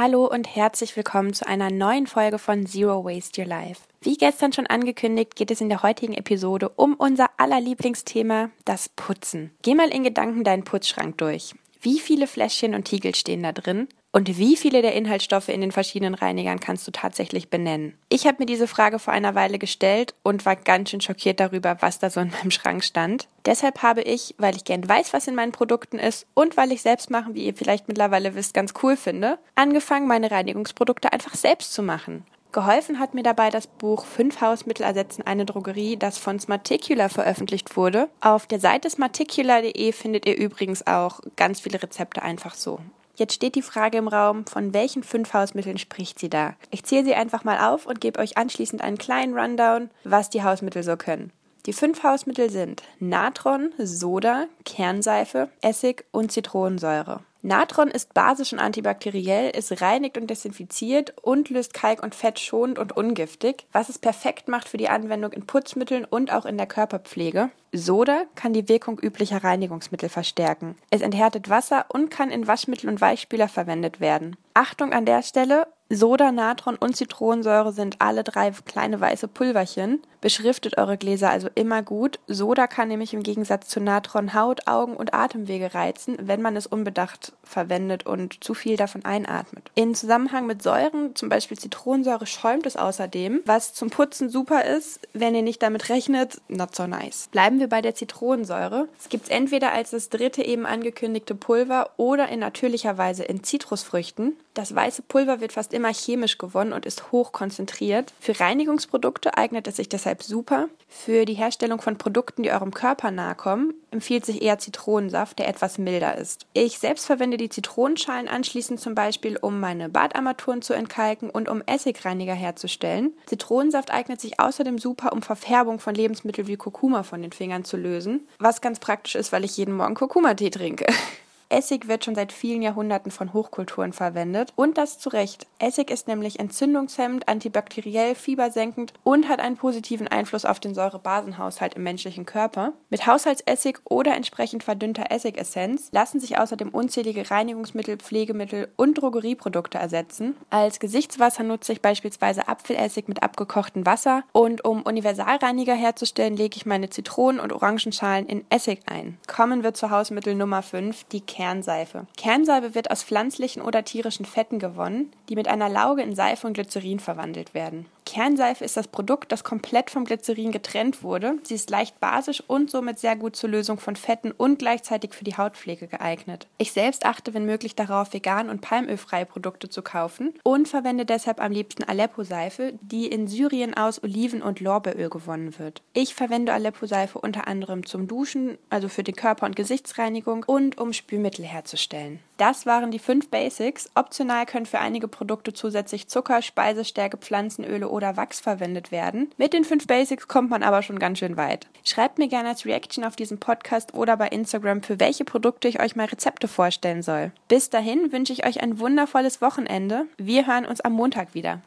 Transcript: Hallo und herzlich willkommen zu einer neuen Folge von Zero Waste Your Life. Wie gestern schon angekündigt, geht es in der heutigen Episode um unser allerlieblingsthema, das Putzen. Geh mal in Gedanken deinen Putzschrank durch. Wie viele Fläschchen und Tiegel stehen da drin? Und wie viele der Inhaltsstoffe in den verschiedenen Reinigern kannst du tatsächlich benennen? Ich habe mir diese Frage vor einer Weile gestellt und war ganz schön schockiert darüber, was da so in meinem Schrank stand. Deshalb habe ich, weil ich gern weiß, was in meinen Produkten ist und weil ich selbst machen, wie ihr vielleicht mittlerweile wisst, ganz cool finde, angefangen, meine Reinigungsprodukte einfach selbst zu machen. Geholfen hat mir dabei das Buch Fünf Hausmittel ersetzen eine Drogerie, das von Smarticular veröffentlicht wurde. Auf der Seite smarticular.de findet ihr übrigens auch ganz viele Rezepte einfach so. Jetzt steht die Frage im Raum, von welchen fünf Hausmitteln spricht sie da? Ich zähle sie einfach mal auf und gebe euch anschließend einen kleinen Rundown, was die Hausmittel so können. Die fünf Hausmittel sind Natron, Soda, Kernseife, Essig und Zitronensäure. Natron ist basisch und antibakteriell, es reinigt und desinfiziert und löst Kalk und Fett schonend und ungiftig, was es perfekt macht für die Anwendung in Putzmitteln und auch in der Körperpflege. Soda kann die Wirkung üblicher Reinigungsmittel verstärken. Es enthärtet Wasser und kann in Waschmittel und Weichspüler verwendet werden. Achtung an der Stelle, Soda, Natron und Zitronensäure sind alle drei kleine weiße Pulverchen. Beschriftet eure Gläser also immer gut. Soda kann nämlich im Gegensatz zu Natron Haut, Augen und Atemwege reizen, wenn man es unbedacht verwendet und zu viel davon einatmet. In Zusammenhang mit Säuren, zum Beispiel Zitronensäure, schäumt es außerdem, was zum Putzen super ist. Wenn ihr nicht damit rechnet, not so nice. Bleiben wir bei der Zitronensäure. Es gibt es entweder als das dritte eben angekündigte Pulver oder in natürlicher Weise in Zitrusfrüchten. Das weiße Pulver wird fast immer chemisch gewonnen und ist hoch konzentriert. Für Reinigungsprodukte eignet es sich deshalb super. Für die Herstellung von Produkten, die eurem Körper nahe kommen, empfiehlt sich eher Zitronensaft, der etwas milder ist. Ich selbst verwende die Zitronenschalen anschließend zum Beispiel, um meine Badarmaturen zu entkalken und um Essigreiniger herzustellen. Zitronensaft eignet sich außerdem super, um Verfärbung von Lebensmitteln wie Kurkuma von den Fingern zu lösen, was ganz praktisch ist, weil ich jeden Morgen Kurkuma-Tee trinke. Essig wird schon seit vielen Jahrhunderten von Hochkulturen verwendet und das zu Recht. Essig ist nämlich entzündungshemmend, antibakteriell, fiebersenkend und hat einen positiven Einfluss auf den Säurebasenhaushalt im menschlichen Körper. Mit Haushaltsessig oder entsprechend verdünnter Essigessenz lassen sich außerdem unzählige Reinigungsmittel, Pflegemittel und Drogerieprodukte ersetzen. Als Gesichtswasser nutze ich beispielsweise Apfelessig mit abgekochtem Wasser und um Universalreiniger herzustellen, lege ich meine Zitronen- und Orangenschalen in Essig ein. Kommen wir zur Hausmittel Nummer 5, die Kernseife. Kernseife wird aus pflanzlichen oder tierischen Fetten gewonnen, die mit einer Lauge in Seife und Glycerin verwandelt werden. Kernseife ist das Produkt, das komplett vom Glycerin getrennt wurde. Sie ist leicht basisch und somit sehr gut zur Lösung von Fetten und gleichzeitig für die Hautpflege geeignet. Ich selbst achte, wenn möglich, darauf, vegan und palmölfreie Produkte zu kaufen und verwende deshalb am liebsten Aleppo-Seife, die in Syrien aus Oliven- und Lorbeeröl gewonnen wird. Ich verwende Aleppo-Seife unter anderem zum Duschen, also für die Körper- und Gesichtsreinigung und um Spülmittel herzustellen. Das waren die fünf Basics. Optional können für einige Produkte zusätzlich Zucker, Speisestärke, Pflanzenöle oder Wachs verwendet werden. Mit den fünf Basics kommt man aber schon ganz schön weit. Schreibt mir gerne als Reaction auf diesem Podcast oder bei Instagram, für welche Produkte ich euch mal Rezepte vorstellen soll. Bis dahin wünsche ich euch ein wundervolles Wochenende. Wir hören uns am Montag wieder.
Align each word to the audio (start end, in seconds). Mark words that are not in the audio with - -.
Hallo 0.00 0.26
und 0.26 0.54
herzlich 0.54 0.96
willkommen 0.96 1.34
zu 1.34 1.44
einer 1.44 1.72
neuen 1.72 2.06
Folge 2.06 2.38
von 2.38 2.66
Zero 2.66 3.04
Waste 3.04 3.40
Your 3.40 3.48
Life. 3.48 3.82
Wie 4.00 4.16
gestern 4.16 4.52
schon 4.52 4.68
angekündigt, 4.68 5.34
geht 5.34 5.50
es 5.50 5.60
in 5.60 5.68
der 5.68 5.82
heutigen 5.82 6.14
Episode 6.14 6.68
um 6.68 6.94
unser 6.94 7.30
allerlieblingsthema, 7.36 8.50
das 8.64 8.90
Putzen. 8.90 9.50
Geh 9.62 9.74
mal 9.74 9.88
in 9.88 10.04
Gedanken 10.04 10.44
deinen 10.44 10.62
Putzschrank 10.62 11.18
durch. 11.18 11.52
Wie 11.80 12.00
viele 12.00 12.26
Fläschchen 12.26 12.74
und 12.74 12.84
Tiegel 12.84 13.14
stehen 13.14 13.42
da 13.42 13.52
drin? 13.52 13.88
Und 14.10 14.38
wie 14.38 14.56
viele 14.56 14.80
der 14.80 14.94
Inhaltsstoffe 14.94 15.48
in 15.48 15.60
den 15.60 15.70
verschiedenen 15.70 16.14
Reinigern 16.14 16.60
kannst 16.60 16.86
du 16.88 16.90
tatsächlich 16.90 17.50
benennen? 17.50 17.94
Ich 18.08 18.26
habe 18.26 18.38
mir 18.40 18.46
diese 18.46 18.66
Frage 18.66 18.98
vor 18.98 19.12
einer 19.12 19.34
Weile 19.34 19.58
gestellt 19.58 20.14
und 20.22 20.46
war 20.46 20.56
ganz 20.56 20.90
schön 20.90 21.02
schockiert 21.02 21.40
darüber, 21.40 21.76
was 21.80 21.98
da 21.98 22.08
so 22.08 22.20
in 22.20 22.30
meinem 22.30 22.50
Schrank 22.50 22.82
stand. 22.82 23.28
Deshalb 23.44 23.82
habe 23.82 24.00
ich, 24.00 24.34
weil 24.38 24.56
ich 24.56 24.64
gern 24.64 24.88
weiß, 24.88 25.12
was 25.12 25.28
in 25.28 25.34
meinen 25.34 25.52
Produkten 25.52 25.98
ist 25.98 26.26
und 26.32 26.56
weil 26.56 26.72
ich 26.72 26.80
selbst 26.80 27.10
machen, 27.10 27.34
wie 27.34 27.44
ihr 27.44 27.54
vielleicht 27.54 27.86
mittlerweile 27.86 28.34
wisst, 28.34 28.54
ganz 28.54 28.72
cool 28.82 28.96
finde, 28.96 29.38
angefangen, 29.54 30.08
meine 30.08 30.30
Reinigungsprodukte 30.30 31.12
einfach 31.12 31.34
selbst 31.34 31.74
zu 31.74 31.82
machen. 31.82 32.24
Geholfen 32.50 32.98
hat 32.98 33.12
mir 33.12 33.22
dabei 33.22 33.50
das 33.50 33.66
Buch 33.66 34.06
Fünf 34.06 34.40
Hausmittel 34.40 34.84
ersetzen 34.84 35.22
eine 35.26 35.44
Drogerie, 35.44 35.96
das 35.96 36.16
von 36.16 36.40
Smarticular 36.40 37.10
veröffentlicht 37.10 37.76
wurde. 37.76 38.08
Auf 38.20 38.46
der 38.46 38.58
Seite 38.58 38.88
smarticular.de 38.88 39.92
findet 39.92 40.26
ihr 40.26 40.36
übrigens 40.36 40.86
auch 40.86 41.20
ganz 41.36 41.60
viele 41.60 41.82
Rezepte 41.82 42.22
einfach 42.22 42.54
so. 42.54 42.80
Jetzt 43.16 43.34
steht 43.34 43.56
die 43.56 43.62
Frage 43.62 43.98
im 43.98 44.08
Raum, 44.08 44.46
von 44.46 44.72
welchen 44.72 45.02
fünf 45.02 45.34
Hausmitteln 45.34 45.76
spricht 45.76 46.18
sie 46.18 46.30
da? 46.30 46.54
Ich 46.70 46.84
zähle 46.84 47.04
sie 47.04 47.14
einfach 47.14 47.44
mal 47.44 47.58
auf 47.58 47.84
und 47.84 48.00
gebe 48.00 48.20
euch 48.20 48.38
anschließend 48.38 48.80
einen 48.80 48.96
kleinen 48.96 49.36
Rundown, 49.36 49.90
was 50.04 50.30
die 50.30 50.42
Hausmittel 50.42 50.84
so 50.84 50.96
können. 50.96 51.32
Die 51.66 51.72
fünf 51.74 52.02
Hausmittel 52.02 52.48
sind 52.48 52.82
Natron, 52.98 53.74
Soda, 53.76 54.46
Kernseife, 54.64 55.50
Essig 55.60 56.04
und 56.12 56.32
Zitronensäure. 56.32 57.20
Natron 57.42 57.88
ist 57.88 58.14
basisch 58.14 58.52
und 58.52 58.58
antibakteriell, 58.58 59.52
es 59.54 59.80
reinigt 59.80 60.18
und 60.18 60.28
desinfiziert 60.28 61.14
und 61.22 61.50
löst 61.50 61.72
Kalk 61.72 62.02
und 62.02 62.14
Fett 62.14 62.40
schonend 62.40 62.78
und 62.78 62.96
ungiftig, 62.96 63.66
was 63.72 63.88
es 63.88 63.98
perfekt 63.98 64.48
macht 64.48 64.68
für 64.68 64.76
die 64.76 64.88
Anwendung 64.88 65.32
in 65.32 65.46
Putzmitteln 65.46 66.04
und 66.04 66.32
auch 66.32 66.46
in 66.46 66.56
der 66.56 66.66
Körperpflege. 66.66 67.50
Soda 67.72 68.22
kann 68.34 68.52
die 68.52 68.68
Wirkung 68.68 68.98
üblicher 68.98 69.44
Reinigungsmittel 69.44 70.08
verstärken. 70.08 70.76
Es 70.90 71.00
enthärtet 71.00 71.48
Wasser 71.48 71.86
und 71.88 72.10
kann 72.10 72.30
in 72.30 72.46
Waschmittel 72.46 72.88
und 72.88 73.00
Weichspüler 73.00 73.48
verwendet 73.48 74.00
werden. 74.00 74.36
Achtung 74.54 74.92
an 74.92 75.04
der 75.04 75.22
Stelle, 75.22 75.68
Soda, 75.90 76.32
Natron 76.32 76.76
und 76.76 76.96
Zitronensäure 76.96 77.72
sind 77.72 77.96
alle 78.00 78.22
drei 78.22 78.50
kleine 78.50 79.00
weiße 79.00 79.26
Pulverchen. 79.26 80.02
Beschriftet 80.20 80.76
eure 80.76 80.98
Gläser 80.98 81.30
also 81.30 81.48
immer 81.54 81.82
gut. 81.82 82.18
Soda 82.26 82.66
kann 82.66 82.88
nämlich 82.88 83.14
im 83.14 83.22
Gegensatz 83.22 83.68
zu 83.68 83.80
Natron 83.80 84.34
Haut, 84.34 84.66
Augen 84.66 84.96
und 84.96 85.14
Atemwege 85.14 85.72
reizen, 85.72 86.18
wenn 86.20 86.42
man 86.42 86.56
es 86.56 86.66
unbedacht 86.66 87.32
verwendet 87.42 88.04
und 88.04 88.44
zu 88.44 88.52
viel 88.52 88.76
davon 88.76 89.06
einatmet. 89.06 89.70
In 89.76 89.94
Zusammenhang 89.94 90.46
mit 90.46 90.62
Säuren, 90.62 91.14
zum 91.14 91.30
Beispiel 91.30 91.58
Zitronensäure, 91.58 92.26
schäumt 92.26 92.66
es 92.66 92.76
außerdem, 92.76 93.40
was 93.46 93.72
zum 93.72 93.88
Putzen 93.88 94.28
super 94.28 94.66
ist. 94.66 95.00
Wenn 95.14 95.34
ihr 95.34 95.42
nicht 95.42 95.62
damit 95.62 95.88
rechnet, 95.88 96.42
not 96.48 96.74
so 96.74 96.86
nice. 96.86 97.28
Bleiben 97.32 97.60
wir 97.60 97.68
bei 97.68 97.80
der 97.80 97.94
Zitronensäure. 97.94 98.88
Es 98.98 99.08
gibt 99.08 99.24
es 99.24 99.30
entweder 99.30 99.72
als 99.72 99.92
das 99.92 100.10
dritte 100.10 100.44
eben 100.44 100.66
angekündigte 100.66 101.34
Pulver 101.34 101.90
oder 101.96 102.28
in 102.28 102.40
natürlicher 102.40 102.98
Weise 102.98 103.22
in 103.24 103.42
Zitrusfrüchten. 103.42 104.36
Das 104.58 104.74
weiße 104.74 105.02
Pulver 105.02 105.40
wird 105.40 105.52
fast 105.52 105.72
immer 105.72 105.94
chemisch 105.94 106.36
gewonnen 106.36 106.72
und 106.72 106.84
ist 106.84 107.12
hoch 107.12 107.30
konzentriert. 107.30 108.12
Für 108.18 108.40
Reinigungsprodukte 108.40 109.38
eignet 109.38 109.68
es 109.68 109.76
sich 109.76 109.88
deshalb 109.88 110.24
super. 110.24 110.68
Für 110.88 111.26
die 111.26 111.34
Herstellung 111.34 111.80
von 111.80 111.96
Produkten, 111.96 112.42
die 112.42 112.50
eurem 112.50 112.74
Körper 112.74 113.12
nahe 113.12 113.36
kommen, 113.36 113.72
empfiehlt 113.92 114.26
sich 114.26 114.42
eher 114.42 114.58
Zitronensaft, 114.58 115.38
der 115.38 115.46
etwas 115.46 115.78
milder 115.78 116.18
ist. 116.18 116.46
Ich 116.54 116.80
selbst 116.80 117.06
verwende 117.06 117.36
die 117.36 117.50
Zitronenschalen 117.50 118.26
anschließend 118.26 118.80
zum 118.80 118.96
Beispiel, 118.96 119.36
um 119.36 119.60
meine 119.60 119.88
Badarmaturen 119.88 120.60
zu 120.60 120.72
entkalken 120.72 121.30
und 121.30 121.48
um 121.48 121.62
Essigreiniger 121.64 122.34
herzustellen. 122.34 123.12
Zitronensaft 123.26 123.92
eignet 123.92 124.20
sich 124.20 124.40
außerdem 124.40 124.78
super, 124.78 125.12
um 125.12 125.22
Verfärbung 125.22 125.78
von 125.78 125.94
Lebensmitteln 125.94 126.48
wie 126.48 126.56
Kurkuma 126.56 127.04
von 127.04 127.22
den 127.22 127.30
Fingern 127.30 127.62
zu 127.64 127.76
lösen, 127.76 128.26
was 128.40 128.60
ganz 128.60 128.80
praktisch 128.80 129.14
ist, 129.14 129.30
weil 129.30 129.44
ich 129.44 129.56
jeden 129.56 129.76
Morgen 129.76 129.94
Kurkuma-Tee 129.94 130.50
trinke. 130.50 130.86
Essig 131.50 131.88
wird 131.88 132.04
schon 132.04 132.14
seit 132.14 132.30
vielen 132.30 132.60
Jahrhunderten 132.60 133.10
von 133.10 133.32
Hochkulturen 133.32 133.94
verwendet 133.94 134.52
und 134.54 134.76
das 134.76 134.98
zu 134.98 135.08
Recht. 135.08 135.46
Essig 135.58 135.90
ist 135.90 136.06
nämlich 136.06 136.38
entzündungshemmend, 136.38 137.26
antibakteriell, 137.26 138.14
fiebersenkend 138.14 138.92
und 139.02 139.28
hat 139.28 139.40
einen 139.40 139.56
positiven 139.56 140.08
Einfluss 140.08 140.44
auf 140.44 140.60
den 140.60 140.74
Säurebasenhaushalt 140.74 141.74
im 141.74 141.84
menschlichen 141.84 142.26
Körper. 142.26 142.74
Mit 142.90 143.06
Haushaltsessig 143.06 143.78
oder 143.84 144.14
entsprechend 144.14 144.62
verdünnter 144.62 145.10
Essigessenz 145.10 145.88
lassen 145.92 146.20
sich 146.20 146.38
außerdem 146.38 146.68
unzählige 146.68 147.30
Reinigungsmittel, 147.30 147.96
Pflegemittel 147.96 148.68
und 148.76 149.00
Drogerieprodukte 149.00 149.78
ersetzen. 149.78 150.36
Als 150.50 150.80
Gesichtswasser 150.80 151.44
nutze 151.44 151.72
ich 151.72 151.80
beispielsweise 151.80 152.46
Apfelessig 152.46 153.08
mit 153.08 153.22
abgekochtem 153.22 153.86
Wasser 153.86 154.22
und 154.32 154.66
um 154.66 154.82
Universalreiniger 154.82 155.74
herzustellen, 155.74 156.36
lege 156.36 156.56
ich 156.56 156.66
meine 156.66 156.90
Zitronen- 156.90 157.40
und 157.40 157.54
Orangenschalen 157.54 158.26
in 158.26 158.44
Essig 158.50 158.80
ein. 158.86 159.16
Kommen 159.26 159.62
wir 159.62 159.72
zur 159.72 159.90
Hausmittel 159.90 160.34
Nummer 160.34 160.62
5, 160.62 161.04
die 161.04 161.22
Kernseife. 161.38 162.08
Kernseife 162.16 162.74
wird 162.74 162.90
aus 162.90 163.04
pflanzlichen 163.04 163.62
oder 163.62 163.84
tierischen 163.84 164.24
Fetten 164.24 164.58
gewonnen, 164.58 165.12
die 165.28 165.36
mit 165.36 165.46
einer 165.46 165.68
Lauge 165.68 166.02
in 166.02 166.16
Seife 166.16 166.48
und 166.48 166.54
Glycerin 166.54 166.98
verwandelt 166.98 167.54
werden. 167.54 167.86
Kernseife 168.18 168.64
ist 168.64 168.76
das 168.76 168.88
Produkt, 168.88 169.30
das 169.30 169.44
komplett 169.44 169.90
vom 169.90 170.04
Glycerin 170.04 170.50
getrennt 170.50 171.04
wurde. 171.04 171.34
Sie 171.44 171.54
ist 171.54 171.70
leicht 171.70 172.00
basisch 172.00 172.42
und 172.44 172.68
somit 172.68 172.98
sehr 172.98 173.14
gut 173.14 173.36
zur 173.36 173.48
Lösung 173.48 173.78
von 173.78 173.94
Fetten 173.94 174.32
und 174.32 174.58
gleichzeitig 174.58 175.14
für 175.14 175.22
die 175.22 175.36
Hautpflege 175.36 175.86
geeignet. 175.86 176.48
Ich 176.58 176.72
selbst 176.72 177.06
achte, 177.06 177.32
wenn 177.32 177.46
möglich, 177.46 177.76
darauf, 177.76 178.12
vegan 178.12 178.50
und 178.50 178.60
palmölfreie 178.60 179.24
Produkte 179.24 179.68
zu 179.68 179.82
kaufen 179.82 180.34
und 180.42 180.66
verwende 180.66 181.04
deshalb 181.06 181.40
am 181.40 181.52
liebsten 181.52 181.84
Aleppo-Seife, 181.84 182.72
die 182.80 183.06
in 183.06 183.28
Syrien 183.28 183.76
aus 183.76 184.02
Oliven- 184.02 184.42
und 184.42 184.58
Lorbeeröl 184.58 185.10
gewonnen 185.10 185.56
wird. 185.60 185.82
Ich 185.92 186.16
verwende 186.16 186.52
Aleppo-Seife 186.52 187.20
unter 187.20 187.46
anderem 187.46 187.86
zum 187.86 188.08
Duschen, 188.08 188.58
also 188.68 188.88
für 188.88 189.04
die 189.04 189.12
Körper- 189.12 189.46
und 189.46 189.54
Gesichtsreinigung 189.54 190.42
und 190.42 190.76
um 190.76 190.92
Spülmittel 190.92 191.44
herzustellen. 191.44 192.18
Das 192.38 192.66
waren 192.66 192.92
die 192.92 193.00
fünf 193.00 193.30
Basics. 193.30 193.90
Optional 193.96 194.46
können 194.46 194.64
für 194.64 194.78
einige 194.78 195.08
Produkte 195.08 195.52
zusätzlich 195.52 196.08
Zucker, 196.08 196.40
Speisestärke, 196.40 197.16
Pflanzenöle 197.16 197.88
oder 198.08 198.16
Wachs 198.16 198.40
verwendet 198.40 198.90
werden. 198.90 199.30
Mit 199.36 199.52
den 199.52 199.64
fünf 199.64 199.86
Basics 199.86 200.28
kommt 200.28 200.50
man 200.50 200.62
aber 200.62 200.82
schon 200.82 200.98
ganz 200.98 201.18
schön 201.18 201.36
weit. 201.36 201.66
Schreibt 201.84 202.18
mir 202.18 202.28
gerne 202.28 202.48
als 202.48 202.64
Reaction 202.64 203.04
auf 203.04 203.16
diesem 203.16 203.38
Podcast 203.38 203.94
oder 203.94 204.16
bei 204.16 204.28
Instagram, 204.28 204.82
für 204.82 204.98
welche 204.98 205.24
Produkte 205.24 205.68
ich 205.68 205.80
euch 205.80 205.96
mal 205.96 206.06
Rezepte 206.06 206.48
vorstellen 206.48 207.02
soll. 207.02 207.32
Bis 207.48 207.70
dahin 207.70 208.12
wünsche 208.12 208.32
ich 208.32 208.46
euch 208.46 208.62
ein 208.62 208.78
wundervolles 208.78 209.40
Wochenende. 209.42 210.06
Wir 210.16 210.46
hören 210.46 210.66
uns 210.66 210.80
am 210.80 210.92
Montag 210.92 211.34
wieder. 211.34 211.60